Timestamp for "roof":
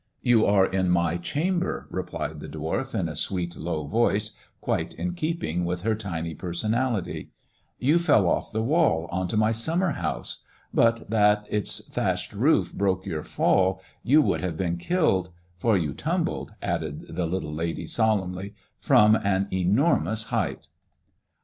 12.33-12.73